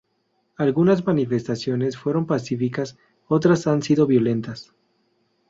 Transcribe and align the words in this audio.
Algunas 0.57 1.05
manifestaciones 1.05 1.95
fueron 1.95 2.25
pacíficas, 2.25 2.97
otras 3.27 3.67
han 3.67 3.83
sido 3.83 4.07
violentas. 4.07 4.73